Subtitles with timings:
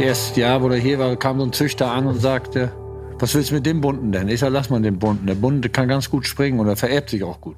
[0.00, 2.72] Erstes Jahr, wo er hier war, kam so ein Züchter an und sagte,
[3.18, 4.28] was willst du mit dem Bunten denn?
[4.28, 5.26] Ich sag, lass mal den Bunten.
[5.26, 7.56] Der Bunte kann ganz gut springen und er vererbt sich auch gut.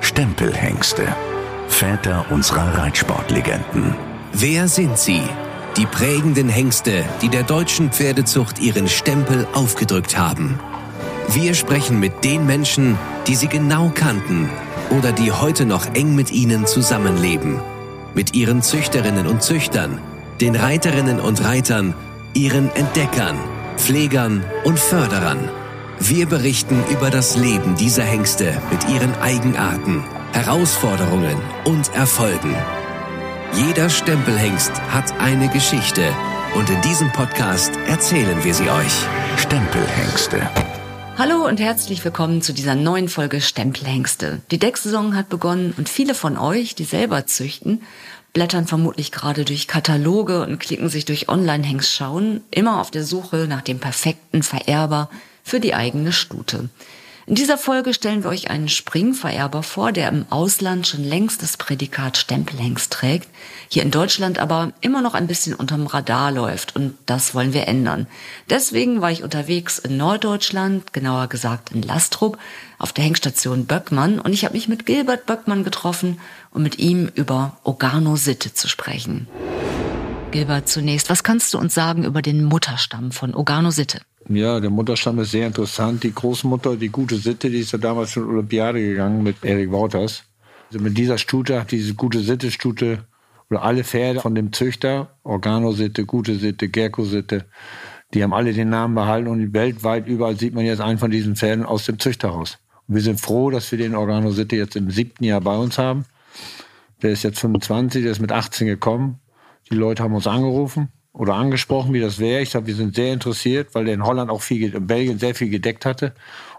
[0.00, 1.02] Stempelhengste.
[1.66, 3.96] Väter unserer Reitsportlegenden.
[4.32, 5.22] Wer sind sie?
[5.76, 10.60] Die prägenden Hengste, die der deutschen Pferdezucht ihren Stempel aufgedrückt haben.
[11.30, 12.96] Wir sprechen mit den Menschen,
[13.26, 14.48] die sie genau kannten
[14.96, 17.60] oder die heute noch eng mit ihnen zusammenleben.
[18.14, 19.98] Mit ihren Züchterinnen und Züchtern,
[20.42, 21.94] den Reiterinnen und Reitern,
[22.34, 23.38] ihren Entdeckern,
[23.76, 25.48] Pflegern und Förderern.
[26.00, 32.56] Wir berichten über das Leben dieser Hengste mit ihren Eigenarten, Herausforderungen und Erfolgen.
[33.52, 36.02] Jeder Stempelhengst hat eine Geschichte
[36.56, 39.06] und in diesem Podcast erzählen wir sie euch.
[39.36, 40.40] Stempelhengste.
[41.16, 44.40] Hallo und herzlich willkommen zu dieser neuen Folge Stempelhengste.
[44.50, 47.82] Die Decksaison hat begonnen und viele von euch, die selber züchten,
[48.32, 53.62] blättern vermutlich gerade durch Kataloge und klicken sich durch Online-Hengstschauen, immer auf der Suche nach
[53.62, 55.10] dem perfekten Vererber
[55.44, 56.68] für die eigene Stute.
[57.24, 61.56] In dieser Folge stellen wir euch einen Springvererber vor, der im Ausland schon längst das
[61.56, 63.28] Prädikat Stempelhengst trägt,
[63.68, 67.68] hier in Deutschland aber immer noch ein bisschen unterm Radar läuft und das wollen wir
[67.68, 68.08] ändern.
[68.50, 72.38] Deswegen war ich unterwegs in Norddeutschland, genauer gesagt in Lastrup,
[72.78, 76.18] auf der Hengstation Böckmann und ich habe mich mit Gilbert Böckmann getroffen,
[76.50, 79.28] um mit ihm über Organo-Sitte zu sprechen.
[80.32, 84.00] Gilbert, zunächst, was kannst du uns sagen über den Mutterstamm von Organo-Sitte?
[84.28, 86.04] Ja, der Mutterstamm ist sehr interessant.
[86.04, 90.24] Die Großmutter, die gute Sitte, die ist ja damals schon Olympiade gegangen mit Erik Wouters.
[90.68, 93.04] Also mit dieser Stute hat diese gute Sitte-Stute
[93.50, 97.44] oder alle Pferde von dem Züchter, Organo-Sitte, gute Sitte, Gerko-Sitte,
[98.14, 101.36] die haben alle den Namen behalten und weltweit überall sieht man jetzt einen von diesen
[101.36, 102.58] Pferden aus dem Züchterhaus.
[102.86, 106.04] Und wir sind froh, dass wir den Organo-Sitte jetzt im siebten Jahr bei uns haben.
[107.02, 109.18] Der ist jetzt 25, der ist mit 18 gekommen.
[109.70, 112.42] Die Leute haben uns angerufen oder angesprochen, wie das wäre.
[112.42, 115.34] Ich sage, wir sind sehr interessiert, weil der in Holland auch viel, in Belgien sehr
[115.34, 116.14] viel gedeckt hatte.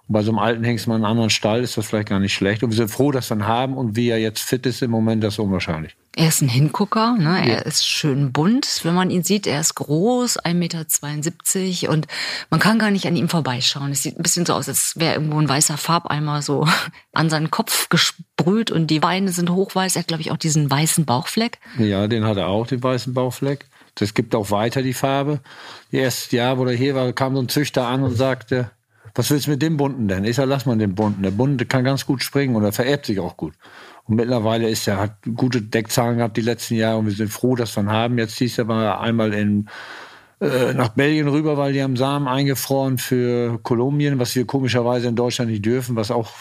[0.07, 2.19] Und bei so einem alten Hengst mal in einem anderen Stall ist das vielleicht gar
[2.19, 2.63] nicht schlecht.
[2.63, 3.75] Und wir sind froh, dass wir ihn haben.
[3.75, 5.95] Und wie er jetzt fit ist im Moment, das ist unwahrscheinlich.
[6.15, 7.39] Er ist ein Hingucker, ne?
[7.39, 7.59] er ja.
[7.61, 8.81] ist schön bunt.
[8.83, 12.05] Wenn man ihn sieht, er ist groß, 1,72 Meter und
[12.51, 13.91] man kann gar nicht an ihm vorbeischauen.
[13.91, 16.67] Es sieht ein bisschen so aus, als wäre irgendwo ein weißer Farbeimer so
[17.13, 19.95] an seinen Kopf gesprüht und die Beine sind hochweiß.
[19.95, 21.57] Er hat, glaube ich, auch diesen weißen Bauchfleck.
[21.79, 23.65] Ja, den hat er auch, den weißen Bauchfleck.
[23.95, 25.41] Das gibt auch weiter die Farbe.
[25.91, 28.71] Erstes Jahr, wo er hier war, kam so ein Züchter an und sagte,
[29.15, 30.23] was willst du mit dem Bunten denn?
[30.23, 31.21] Ich sag, lass mal den Bunten.
[31.21, 33.53] Der Bunte kann ganz gut springen und er vererbt sich auch gut.
[34.05, 37.55] Und mittlerweile ist er, hat gute Deckzahlen gehabt die letzten Jahre und wir sind froh,
[37.55, 38.17] dass wir ihn haben.
[38.17, 39.69] Jetzt hieß er mal einmal in,
[40.41, 45.15] äh, nach Belgien rüber, weil die haben Samen eingefroren für Kolumbien, was wir komischerweise in
[45.15, 46.31] Deutschland nicht dürfen, was auch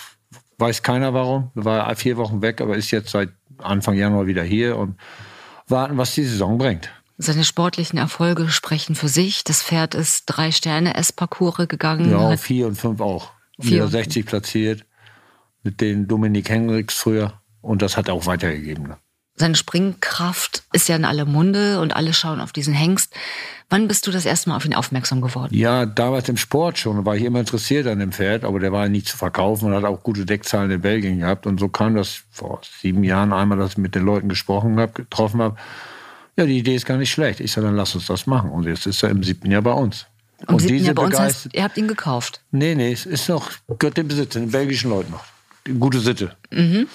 [0.59, 1.51] weiß keiner warum.
[1.55, 4.97] War vier Wochen weg, aber ist jetzt seit Anfang Januar wieder hier und
[5.69, 6.91] warten, was die Saison bringt.
[7.23, 9.45] Seine sportlichen Erfolge sprechen für sich.
[9.45, 12.11] Das Pferd ist drei Sterne S-Parcours gegangen.
[12.11, 13.31] Ja, vier und fünf auch.
[13.61, 14.85] Vier 60 platziert.
[15.63, 17.35] Mit den Dominik Henriks früher.
[17.61, 18.89] Und das hat er auch weitergegeben.
[18.89, 18.97] Ne?
[19.37, 23.15] Seine Springkraft ist ja in aller Munde und alle schauen auf diesen Hengst.
[23.71, 25.55] Wann bist du das erste Mal auf ihn aufmerksam geworden?
[25.55, 26.97] Ja, damals im Sport schon.
[26.97, 29.75] Da war ich immer interessiert an dem Pferd, aber der war nicht zu verkaufen und
[29.77, 31.47] hat auch gute Deckzahlen in Belgien gehabt.
[31.47, 34.93] Und so kam das vor sieben Jahren einmal, dass ich mit den Leuten gesprochen habe,
[34.93, 35.57] getroffen habe
[36.37, 37.41] ja, die Idee ist gar nicht schlecht.
[37.41, 38.51] Ich sage, dann lass uns das machen.
[38.51, 40.07] Und jetzt ist er im siebten Jahr bei uns.
[40.49, 42.41] Im und diese Jahr bei uns heißt, ihr habt ihn gekauft?
[42.51, 45.25] Nee, nee, es ist noch, gehört dem Besitzer, den belgischen Leuten noch.
[45.67, 46.35] Die gute Sitte.
[46.51, 46.89] Mhm.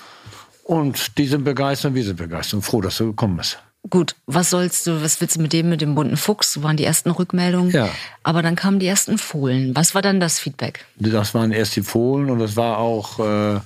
[0.63, 3.59] Und die sind begeistert und wir sind begeistert und froh, dass du gekommen bist.
[3.89, 6.51] Gut, was sollst du, was willst du mit dem, mit dem bunten Fuchs?
[6.51, 7.71] So waren die ersten Rückmeldungen.
[7.71, 7.89] Ja.
[8.23, 9.73] Aber dann kamen die ersten Fohlen.
[9.75, 10.85] Was war dann das Feedback?
[10.97, 13.59] Das waren erst die Fohlen und das war auch, äh,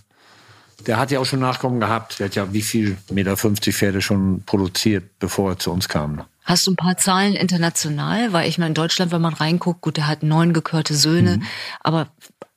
[0.88, 2.20] der hat ja auch schon Nachkommen gehabt.
[2.20, 6.24] Der hat ja wie viel Meter 50 Pferde schon produziert, bevor er zu uns kam.
[6.44, 8.34] Hast du ein paar Zahlen international?
[8.34, 11.44] Weil ich meine, in Deutschland, wenn man reinguckt, gut, der hat neun gekörte Söhne, mhm.
[11.82, 12.08] aber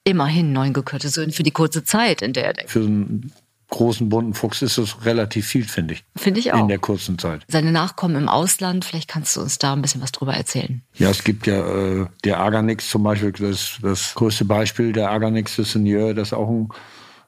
[0.05, 3.33] immerhin neun gekörte Söhne für die kurze Zeit, in der er Für einen
[3.71, 6.05] großen bunten Fuchs ist das relativ viel, finde ich.
[6.17, 6.61] Finde ich auch.
[6.61, 7.43] In der kurzen Zeit.
[7.49, 10.83] Seine Nachkommen im Ausland, vielleicht kannst du uns da ein bisschen was drüber erzählen.
[10.95, 15.57] Ja, es gibt ja äh, der Aganix zum Beispiel, das, das größte Beispiel, der Aganix
[15.57, 16.69] de Seigneur, das ist auch ein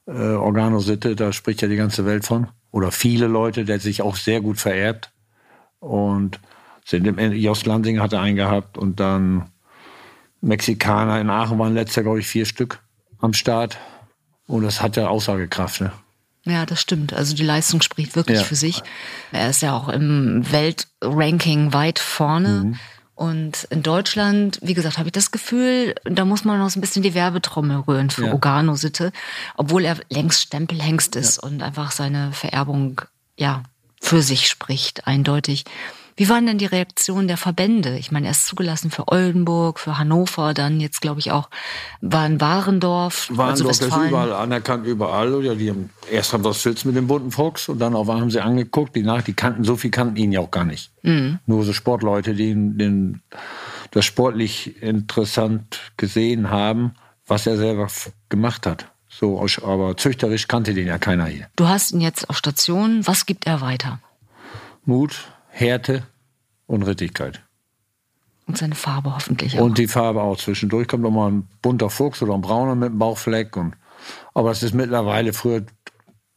[0.07, 2.49] äh, Organositte, da spricht ja die ganze Welt von.
[2.71, 5.11] Oder viele Leute, der sich auch sehr gut vererbt.
[5.81, 6.41] Und
[6.85, 9.51] sind im Jos Lansing hatte einen gehabt und dann
[10.41, 12.81] Mexikaner in Aachen waren letztes Jahr, glaube ich, vier Stück
[13.19, 13.79] am Start.
[14.47, 15.81] Und das hat ja Aussagekraft.
[15.81, 15.93] Ne?
[16.45, 17.13] Ja, das stimmt.
[17.13, 18.45] Also die Leistung spricht wirklich ja.
[18.45, 18.83] für sich.
[19.33, 22.49] Er ist ja auch im Weltranking weit vorne.
[22.49, 22.79] Mhm.
[23.17, 26.83] Und in Deutschland, wie gesagt, habe ich das Gefühl, da muss man noch so ein
[26.83, 28.33] bisschen die Werbetrommel rühren für ja.
[28.33, 29.11] Organo-Sitte,
[29.57, 31.49] obwohl er längst Stempelhengst ist ja.
[31.49, 33.01] und einfach seine Vererbung,
[33.39, 33.63] ja,
[34.03, 35.65] für sich spricht, eindeutig.
[36.19, 37.99] Wie waren denn die Reaktionen der Verbände?
[37.99, 41.51] Ich meine, er ist zugelassen für Oldenburg, für Hannover, dann jetzt glaube ich auch
[42.01, 43.27] war in Warendorf.
[43.29, 44.09] also Warendorf ist Westfalen.
[44.09, 45.45] überall anerkannt, überall.
[45.45, 48.31] Ja, die haben, erst haben was willst mit dem bunten Fuchs und dann einmal haben
[48.31, 50.91] sie angeguckt, die nach, die kannten, so viel kannten ihn ja auch gar nicht.
[51.03, 53.23] Nur so Sportleute, die ihn- den,
[53.91, 56.95] das sportlich interessant gesehen haben,
[57.27, 57.89] was er selber
[58.29, 58.87] gemacht hat.
[59.09, 61.47] So, aber züchterisch kannte den ja keiner hier.
[61.57, 63.07] Du hast ihn jetzt auf Station.
[63.07, 63.99] Was gibt er weiter?
[64.85, 65.17] Mut,
[65.59, 66.03] Härte
[66.67, 67.41] und Rittigkeit.
[68.47, 69.63] Und seine Farbe hoffentlich auch.
[69.63, 70.37] Und die Farbe auch.
[70.37, 73.57] Zwischendurch kommt noch mal ein bunter Fuchs oder ein brauner mit einem Bauchfleck.
[73.57, 73.75] Und,
[74.35, 75.65] aber es ist mittlerweile, früher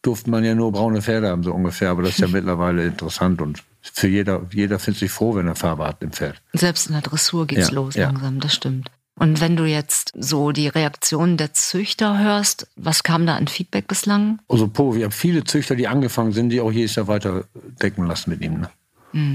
[0.01, 1.89] durfte man ja nur braune Pferde haben, so ungefähr.
[1.89, 5.55] Aber das ist ja mittlerweile interessant und für jeder, jeder findet sich froh, wenn er
[5.55, 6.41] Farbe hat im Pferd.
[6.53, 8.05] Selbst in der Dressur geht's Ja, los ja.
[8.05, 8.89] langsam, das stimmt.
[9.15, 13.85] Und wenn du jetzt so die Reaktionen der Züchter hörst, was kam da an Feedback
[13.87, 14.39] bislang?
[14.47, 17.43] Also Po, wir haben viele Züchter, die angefangen sind, die auch jedes Jahr weiter
[17.81, 18.61] decken lassen mit ihm.
[18.61, 18.69] Ne?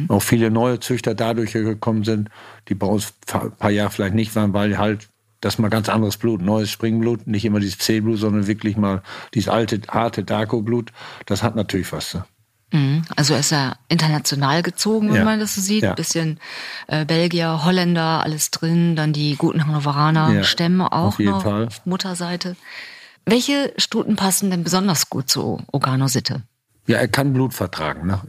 [0.09, 2.29] Auch viele neue Züchter dadurch gekommen sind,
[2.69, 5.09] die bei uns ein paar Jahre vielleicht nicht waren, weil halt
[5.41, 9.03] das mal ganz anderes Blut, neues Springblut, nicht immer dieses C-Blut, sondern wirklich mal
[9.35, 10.91] dieses alte, harte Darko-Blut,
[11.27, 12.15] das hat natürlich was.
[12.15, 12.25] Ne?
[12.73, 13.03] Mhm.
[13.15, 15.25] Also ist er international gezogen, wenn Ja.
[15.25, 15.83] man das so sieht.
[15.83, 15.95] Ja.
[15.95, 16.41] Bisschen
[16.87, 21.67] äh, Belgier, Holländer, alles drin, dann die guten Hannoveraner Ja, Stämme auch auf noch Fall.
[21.67, 22.57] auf Mutterseite.
[23.27, 26.43] Welche Stuten passen denn besonders gut zu Ogano-Sitte?
[26.87, 28.07] Ja, er kann Blut vertragen.
[28.07, 28.21] Ne?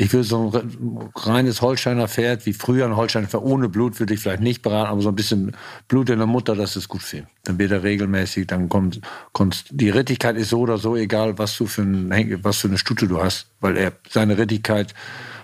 [0.00, 3.98] Ich würde so ein re- reines Holsteiner Pferd, wie früher ein Holsteiner Pferd ohne Blut,
[3.98, 5.56] würde ich vielleicht nicht beraten, aber so ein bisschen
[5.88, 7.26] Blut in der Mutter, das ist gut für ihn.
[7.42, 9.00] Dann wird er regelmäßig, dann kommt,
[9.32, 12.78] kommt die Rittigkeit ist so oder so, egal was du für, ein, was für eine
[12.78, 14.94] Stute du hast, weil er seine Rittigkeit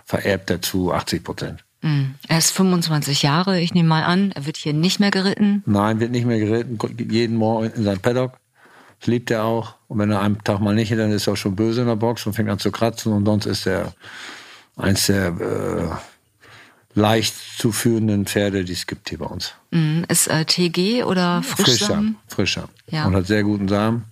[0.04, 1.64] vererbt er zu 80 Prozent.
[1.82, 2.14] Mhm.
[2.28, 5.64] Er ist 25 Jahre, ich nehme mal an, er wird hier nicht mehr geritten.
[5.66, 6.78] Nein, wird nicht mehr geritten,
[7.10, 8.34] jeden Morgen in sein Paddock.
[9.00, 9.74] Das liebt er auch.
[9.88, 11.96] Und wenn er einen Tag mal nicht, dann ist er auch schon böse in der
[11.96, 13.12] Box und fängt an zu kratzen.
[13.12, 13.92] Und sonst ist er
[14.76, 19.52] eins der äh, leicht zu führenden Pferde, die es gibt hier bei uns.
[19.70, 20.04] Mhm.
[20.08, 22.16] Ist äh, TG oder Frischsamen?
[22.28, 22.68] Frischer.
[22.88, 23.04] Ja.
[23.06, 24.04] Und hat sehr guten Samen.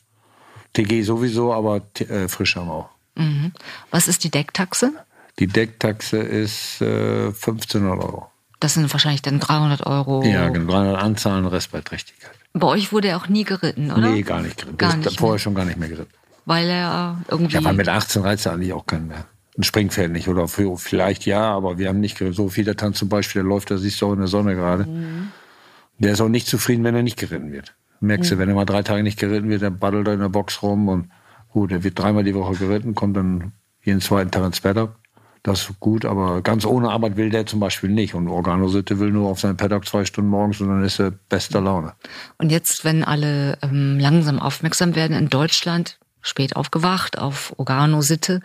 [0.72, 2.88] TG sowieso, aber T- äh, Frischsamen auch.
[3.14, 3.52] Mhm.
[3.90, 4.92] Was ist die Decktaxe?
[5.38, 8.28] Die Decktaxe ist äh, 1500 Euro.
[8.60, 10.22] Das sind wahrscheinlich dann 300 Euro.
[10.24, 10.72] Ja, genau.
[10.72, 12.30] 300 Anzahlen, Rest bei Trächtigkeit.
[12.54, 14.10] Bei euch wurde er auch nie geritten, oder?
[14.10, 14.76] Nee, gar nicht geritten.
[14.78, 16.12] Gar nicht vorher schon gar nicht mehr geritten.
[16.44, 17.54] Weil er irgendwie.
[17.54, 19.24] Ja, weil mit 18 reizt er eigentlich auch keinen mehr.
[19.56, 20.28] Ein Springpferd nicht.
[20.28, 22.36] Oder für, vielleicht ja, aber wir haben nicht geritten.
[22.36, 24.54] So viel der Tanz zum Beispiel, der läuft, da siehst du auch in der Sonne
[24.54, 24.86] gerade.
[25.98, 27.74] Der ist auch nicht zufrieden, wenn er nicht geritten wird.
[28.00, 30.28] Merkst du, wenn er mal drei Tage nicht geritten wird, dann baddelt er in der
[30.28, 31.10] Box rum und
[31.50, 33.52] gut, er wird dreimal die Woche geritten, kommt dann
[33.84, 34.96] jeden zweiten Tag ins Paddock.
[35.44, 38.14] Das ist gut, aber ganz ohne Arbeit will der zum Beispiel nicht.
[38.14, 41.60] Und Organositte will nur auf seinen Paddock zwei Stunden morgens und dann ist er bester
[41.60, 41.94] Laune.
[42.38, 48.40] Und jetzt, wenn alle ähm, langsam aufmerksam werden in Deutschland, spät aufgewacht auf Organo-Sitte,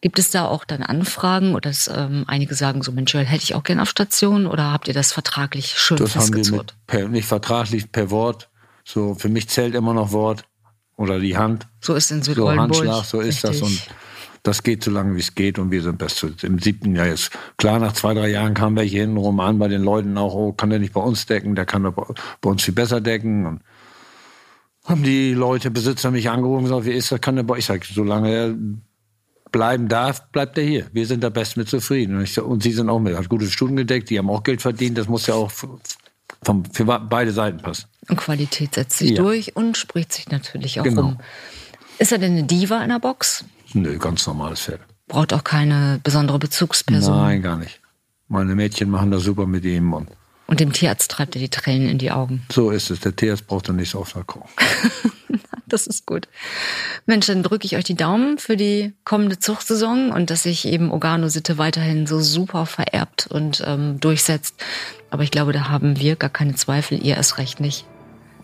[0.00, 3.54] gibt es da auch dann Anfragen oder dass, ähm, einige sagen so, Mensch, hätte ich
[3.54, 6.74] auch gern auf Station oder habt ihr das vertraglich schön Das haben wir festgezurrt?
[6.76, 8.48] mit, per, nicht vertraglich, per Wort.
[8.84, 10.44] So, für mich zählt immer noch Wort
[10.96, 11.66] oder die Hand.
[11.80, 12.78] So ist in So Südoldenburg.
[12.78, 13.62] Handschlag, so ist das.
[13.62, 13.90] Und Richtig.
[14.42, 15.58] das geht so lange, wie es geht.
[15.58, 17.30] Und wir sind bis zu, im siebten Jahr jetzt.
[17.56, 20.70] Klar, nach zwei, drei Jahren kamen welche hintenrum an bei den Leuten auch, oh, kann
[20.70, 22.04] der nicht bei uns decken, der kann doch bei
[22.40, 23.46] bei uns viel besser decken.
[23.46, 23.62] Und
[24.84, 27.66] haben die Leute, Besitzer mich angerufen und gesagt, wie ist das, kann der bei Ich
[27.66, 28.54] sag, solange er
[29.52, 30.86] bleiben darf, bleibt er hier.
[30.92, 32.16] Wir sind da best mit zufrieden.
[32.16, 34.62] Und, ich, und sie sind auch mit, hat gute Stunden gedeckt, die haben auch Geld
[34.62, 34.96] verdient.
[34.98, 37.84] Das muss ja auch vom, für beide Seiten passen.
[38.08, 39.22] Und Qualität setzt sich Ja.
[39.22, 41.02] durch und spricht sich natürlich auch Genau.
[41.02, 41.18] rum.
[41.98, 43.44] Ist er denn eine Diva in der Box?
[43.74, 44.80] Nö, ganz normales Pferd.
[45.06, 47.16] Braucht auch keine besondere Bezugsperson.
[47.16, 47.80] Nein, gar nicht.
[48.28, 50.08] Meine Mädchen machen das super mit ihm und
[50.52, 52.42] Und dem Tierarzt treibt er die Tränen in die Augen.
[52.52, 53.00] so ist es.
[53.00, 54.50] Der Tierarzt braucht dann nicht so oft gucken.
[55.66, 56.28] Das ist gut.
[57.06, 60.90] Mensch, dann drücke ich euch die Daumen für die kommende Zuchtsaison und dass sich eben
[60.90, 64.54] Organo-Sitte weiterhin so super vererbt und ähm, durchsetzt.
[65.08, 67.86] Aber ich glaube, da haben wir gar keine Zweifel, ihr erst recht nicht.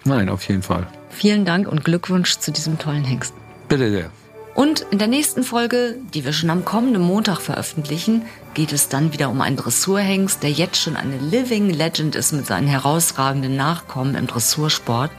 [0.05, 0.87] Nein, auf jeden Fall.
[1.11, 3.35] Vielen Dank und Glückwunsch zu diesem tollen Hengst.
[3.69, 4.11] Bitte sehr.
[4.59, 8.23] Und in der nächsten Folge, die wir schon am kommenden Montag veröffentlichen,
[8.55, 12.45] geht es dann wieder um einen Dressurhengst, der jetzt schon eine Living Legend ist mit
[12.45, 15.13] seinen herausragenden Nachkommen im Dressursport.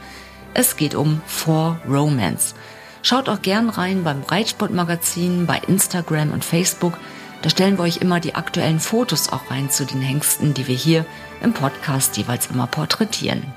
[0.52, 2.54] Es geht um For Romance.
[3.00, 6.98] Schaut auch gern rein beim Reitsportmagazin, bei Instagram und Facebook.
[7.40, 10.76] Da stellen wir euch immer die aktuellen Fotos auch rein zu den Hengsten, die wir
[10.76, 11.06] hier
[11.42, 13.54] im Podcast jeweils immer porträtieren.